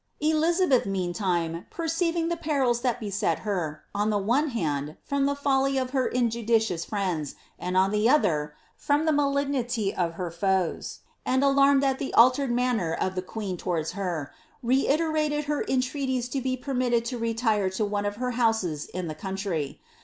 Elizabeth, 0.19 0.87
meantime, 0.87 1.67
perceiving 1.69 2.27
the 2.27 2.35
perils 2.35 2.81
that 2.81 2.99
beset 2.99 3.41
her, 3.45 3.83
on 3.93 4.09
the 4.09 4.17
one 4.17 4.47
hand, 4.49 4.97
from 5.03 5.27
the 5.27 5.35
folly 5.35 5.77
of 5.77 5.91
her 5.91 6.07
injudicious 6.07 6.83
friends, 6.83 7.35
and, 7.59 7.77
on 7.77 7.91
the 7.91 8.09
other, 8.09 8.55
from 8.75 9.05
the 9.05 9.11
malignity 9.11 9.93
of 9.93 10.13
her 10.13 10.31
foes, 10.31 11.01
and 11.23 11.43
alarmed 11.43 11.83
at 11.83 11.99
the 11.99 12.11
altered 12.15 12.49
manner 12.51 12.91
of 12.95 13.13
the 13.13 13.21
queen 13.21 13.57
towards 13.57 13.91
her, 13.91 14.31
reiterated 14.63 15.45
her 15.45 15.63
entreaties 15.69 16.27
to 16.27 16.41
be 16.41 16.57
permitted 16.57 17.05
to 17.05 17.19
retire 17.19 17.69
to 17.69 17.85
one 17.85 18.07
of 18.07 18.15
her 18.15 18.31
houses 18.31 18.85
in 18.87 19.05
the 19.07 19.13
country.' 19.13 19.79